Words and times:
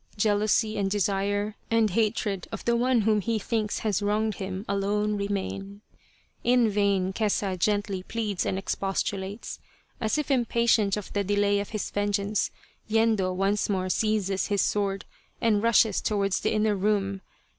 Jealousy 0.17 0.77
and 0.79 0.89
desire, 0.89 1.53
and 1.69 1.91
hatred 1.91 2.47
of 2.51 2.65
the 2.65 2.75
one 2.75 3.01
whom 3.01 3.21
he 3.21 3.37
thinks 3.37 3.77
has 3.85 4.01
wronged 4.01 4.33
him, 4.37 4.65
alone 4.67 5.15
remain. 5.15 5.81
In 6.43 6.71
vain 6.71 7.13
Kesa 7.13 7.55
gently 7.55 8.01
pleads 8.01 8.43
and 8.43 8.57
expostulates. 8.57 9.59
As 9.99 10.17
if 10.17 10.31
impatient 10.31 10.97
of 10.97 11.13
the 11.13 11.23
delay 11.23 11.59
of 11.59 11.69
his 11.69 11.91
vengeance, 11.91 12.49
Yendo 12.89 13.31
once 13.31 13.69
more 13.69 13.89
seizes 13.91 14.47
his 14.47 14.63
sword 14.63 15.05
and 15.39 15.61
rushes 15.61 16.01
towards 16.01 16.39
the 16.39 16.51
inner 16.51 16.75
room. 16.75 17.21